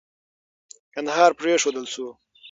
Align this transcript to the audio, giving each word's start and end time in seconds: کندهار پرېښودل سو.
کندهار 0.93 1.31
پرېښودل 1.39 1.85
سو. 1.93 2.07